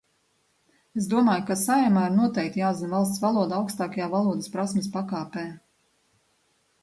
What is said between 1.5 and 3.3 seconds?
Saeimā ir noteikti jāzina valsts